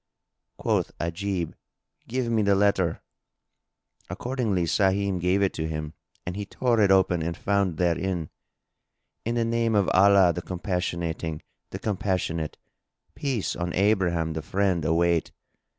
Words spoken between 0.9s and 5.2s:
Ajib, "Give me the letter;" accordingly Sahim